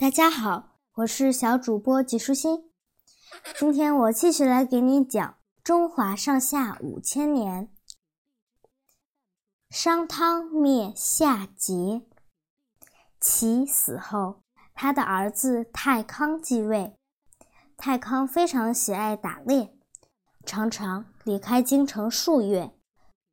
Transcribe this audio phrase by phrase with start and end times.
[0.00, 2.70] 大家好，我是小主播吉舒心。
[3.58, 7.70] 今天我继续来给你讲中华上下五千年。
[9.68, 12.04] 商汤灭夏桀，
[13.20, 14.40] 齐死后，
[14.72, 16.96] 他的儿子太康继位。
[17.76, 19.76] 太康非常喜爱打猎，
[20.46, 22.72] 常常离开京城数月，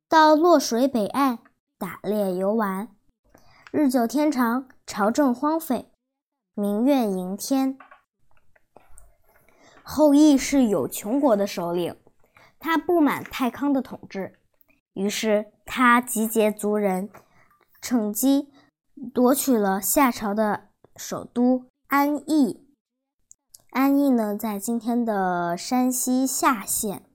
[0.06, 1.38] 到洛水北岸
[1.78, 2.94] 打猎游玩。
[3.70, 5.90] 日久天长，朝政荒废。
[6.58, 7.78] 民怨盈天。
[9.84, 11.96] 后羿是有穷国的首领，
[12.58, 14.40] 他不满太康的统治，
[14.92, 17.10] 于是他集结族人，
[17.80, 18.48] 趁机
[19.14, 22.66] 夺取了夏朝的首都安邑。
[23.70, 27.08] 安邑呢，在今天的山西夏县，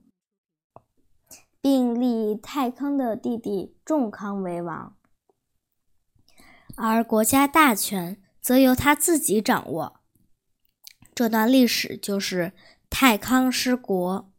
[1.60, 4.96] 并立太康的弟弟仲康为王，
[6.78, 8.23] 而国家大权。
[8.44, 10.00] 则由他自己掌握。
[11.14, 12.52] 这段历史就是
[12.90, 14.30] 太康失国。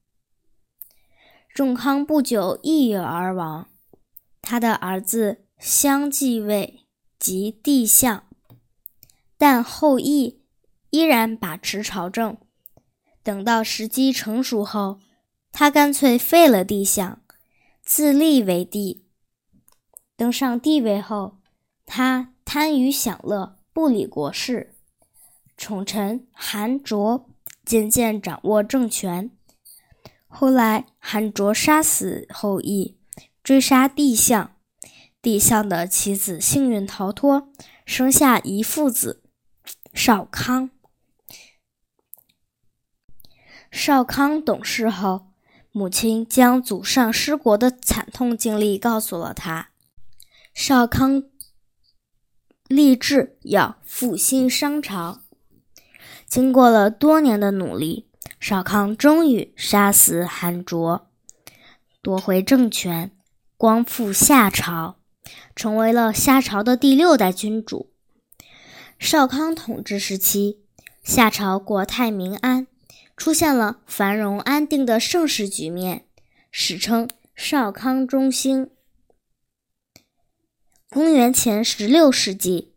[1.52, 3.68] 仲康不久抑郁而亡，
[4.44, 6.86] 他的儿子相继位
[7.18, 8.28] 即帝相，
[9.40, 10.44] 但后羿
[10.92, 12.38] 依然把持朝政。
[13.24, 15.00] 等到时机成熟后，
[15.52, 17.24] 他干脆废了帝相，
[17.82, 19.08] 自立为帝。
[20.16, 21.40] 登上帝位后，
[21.88, 23.58] 他贪于享乐。
[23.76, 24.74] 不理国事，
[25.58, 27.30] 宠臣韩卓
[27.66, 29.30] 渐渐掌握政权。
[30.28, 32.98] 后来，韩卓杀死后羿，
[33.44, 34.56] 追杀帝相。
[35.22, 37.50] 帝相的妻子幸运逃脱，
[37.86, 39.22] 生下一父子
[39.94, 40.70] 少康。
[43.70, 45.34] 少康懂事后，
[45.74, 49.72] 母亲将祖上失国的惨痛经历告诉了他。
[50.54, 51.24] 少康。
[52.68, 55.22] 立志要复兴商朝。
[56.28, 58.08] 经过了多年的努力，
[58.40, 61.08] 少康终于杀死韩卓，
[62.02, 63.12] 夺回政权，
[63.56, 64.98] 光复夏朝，
[65.56, 67.92] 成为了夏朝的第六代君主。
[68.98, 70.62] 少康统治时期，
[71.04, 72.66] 夏朝国泰民安，
[73.16, 76.06] 出现了繁荣安定的盛世局面，
[76.50, 78.72] 史称少康中兴。
[80.92, 82.74] 公元前十六世纪，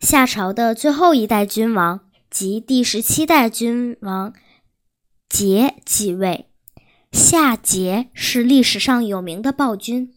[0.00, 4.34] 夏朝的最后一代君王即第十七代君王
[5.30, 6.50] 桀继位。
[7.12, 10.12] 夏桀是历史上有名的暴君，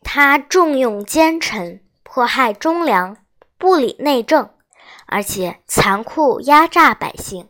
[0.00, 3.18] 他重用奸臣，迫害忠良，
[3.58, 4.50] 不理内政，
[5.06, 7.48] 而且残酷压榨百姓，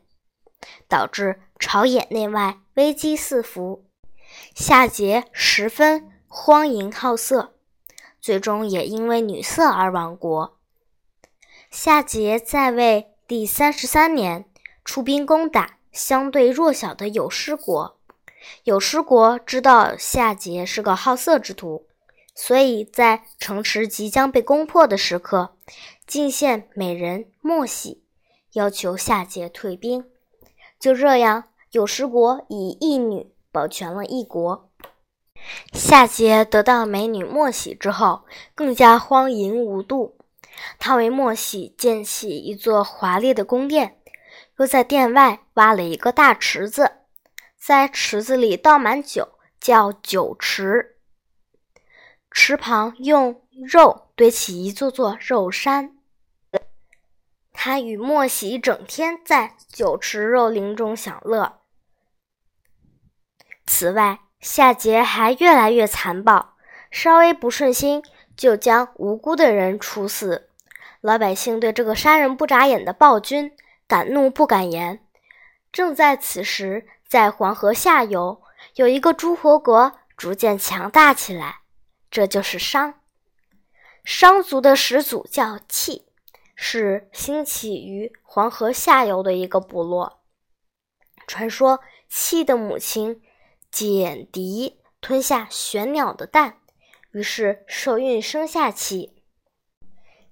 [0.89, 3.87] 导致朝野内外危机四伏。
[4.55, 7.55] 夏桀十分荒淫好色。
[8.21, 10.57] 最终也因为女色而亡国。
[11.71, 14.45] 夏桀在位第三十三年，
[14.85, 17.99] 出兵攻打相对弱小的有失国。
[18.65, 21.87] 有失国知道夏桀是个好色之徒，
[22.35, 25.57] 所以在城池即将被攻破的时刻，
[26.07, 28.03] 进献美人莫喜，
[28.53, 30.07] 要求夏桀退兵。
[30.81, 34.68] 就这样，有失国以一女保全了一国。
[35.73, 40.17] 夏桀得到美女莫喜之后，更加荒淫无度。
[40.79, 44.01] 他为莫喜建起一座华丽的宫殿，
[44.59, 46.93] 又在殿外挖了一个大池子，
[47.57, 50.97] 在池子里倒满酒，叫酒池。
[52.31, 55.97] 池旁用肉堆起一座座肉山。
[57.53, 61.61] 他与莫喜整天在酒池肉林中享乐。
[63.67, 66.55] 此外，夏桀还越来越残暴，
[66.93, 68.05] 稍微不顺心
[68.37, 70.49] 就将无辜的人处死。
[71.01, 73.53] 老百姓对这个杀人不眨眼的暴君
[73.89, 75.05] 敢怒不敢言。
[75.73, 78.41] 正在此时，在黄河下游
[78.77, 81.63] 有一个诸侯国逐渐强大起来，
[82.11, 82.95] 这就是商。
[84.05, 86.07] 商族的始祖叫契，
[86.55, 90.21] 是兴起于黄河下游的一个部落。
[91.27, 93.21] 传说契的母亲。
[93.79, 96.57] 简狄吞下玄鸟的蛋，
[97.13, 99.23] 于是受孕生下契。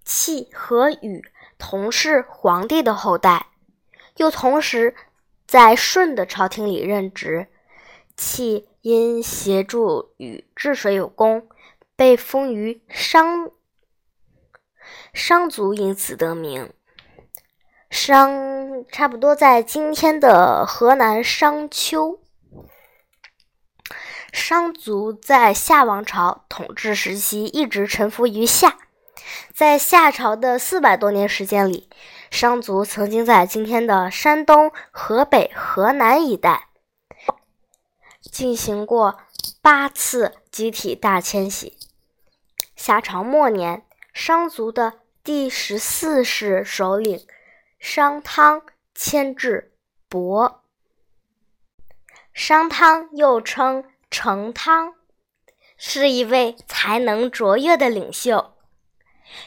[0.04, 1.22] 契和禹
[1.56, 3.46] 同是皇帝的后代，
[4.16, 4.96] 又同时
[5.46, 7.46] 在舜的朝廷里任职。
[8.16, 11.46] 契因协助禹治水有功，
[11.94, 13.52] 被封于商
[15.12, 16.72] 商族，因此得名。
[17.90, 22.18] 商差不多在今天的河南商丘。
[24.36, 28.76] 商族在夏王朝统治时期一直臣服于夏，
[29.54, 31.88] 在夏朝的四百多年时间里，
[32.30, 36.68] 商族曾经在今天的山东、河北、河南一带
[38.20, 39.18] 进行过
[39.62, 41.78] 八次集体大迁徙。
[42.76, 47.26] 夏朝末年，商族的第十四世首领
[47.80, 48.62] 商汤
[48.94, 49.72] 迁至
[50.10, 50.56] 亳。
[52.34, 53.82] 商汤又称
[54.18, 54.94] 成汤，
[55.76, 58.54] 是一位才能卓越的领袖。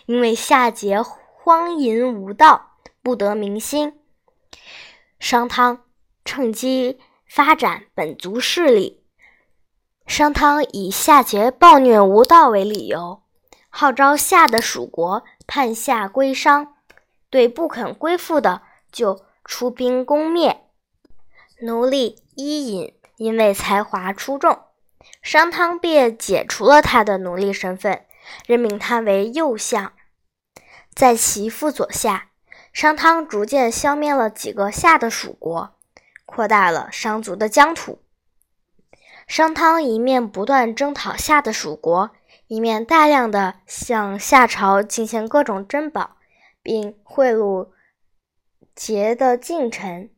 [0.05, 3.99] 因为夏桀荒淫无道，不得民心，
[5.19, 5.85] 商汤
[6.23, 9.03] 趁机发展本族势力。
[10.05, 13.23] 商汤以夏桀暴虐无道为理由，
[13.69, 16.75] 号召夏的属国叛夏归商，
[17.31, 18.61] 对不肯归附的
[18.91, 20.69] 就出兵攻灭。
[21.63, 24.57] 奴隶伊尹因为才华出众，
[25.21, 28.05] 商汤便解除了他的奴隶身份。
[28.47, 29.91] 任命他为右相，
[30.93, 32.29] 在其辅佐下，
[32.71, 35.75] 商汤逐渐消灭了几个夏的属国，
[36.25, 38.01] 扩大了商族的疆土。
[39.27, 42.11] 商汤一面不断征讨夏的属国，
[42.47, 46.15] 一面大量的向夏朝进献各种珍宝，
[46.63, 47.67] 并贿赂
[48.73, 50.09] 桀的近臣。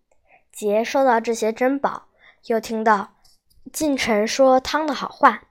[0.53, 2.09] 桀收到这些珍宝，
[2.45, 3.15] 又听到
[3.71, 5.43] 近臣说汤的好话，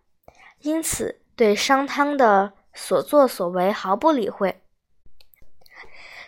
[0.61, 1.17] 因此。
[1.37, 4.63] 对商汤的所作所为毫不理会，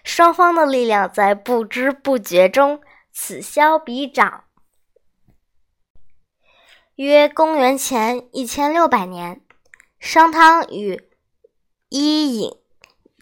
[0.03, 2.81] 双方的力量在不知不觉中
[3.12, 4.44] 此消彼长。
[6.94, 9.43] 约公元前一千六百年，
[10.00, 11.11] 商汤与
[11.91, 12.50] 伊尹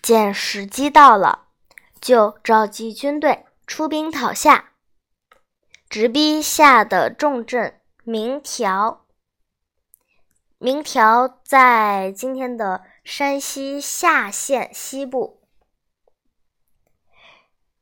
[0.01, 1.49] 见时机到了，
[2.01, 4.70] 就召集军队出兵讨夏，
[5.91, 9.07] 直逼夏的重镇明条。
[10.57, 15.43] 明条在今天的山西夏县西部。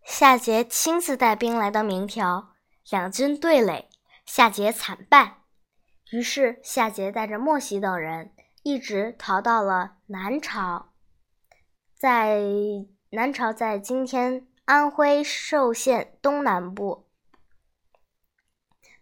[0.02, 2.54] 夏桀亲自带兵来到明条，
[2.88, 3.90] 两军对垒，
[4.24, 5.42] 夏桀惨败。
[6.10, 8.32] 于是夏桀带着莫喜等人
[8.62, 10.94] 一直逃到了南朝，
[11.94, 12.40] 在
[13.10, 17.04] 南朝在今天安徽寿县东南部。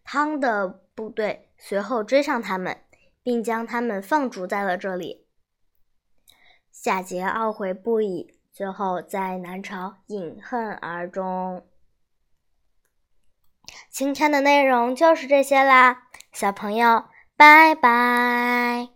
[0.06, 2.80] 汤的部队随后追上他们。
[3.26, 5.26] 并将他们放逐在了这里。
[6.70, 11.66] 夏桀懊悔不已，最后在南朝饮恨而终。
[13.90, 17.06] 今天的内容就是这些啦，小朋友，
[17.36, 18.95] 拜拜。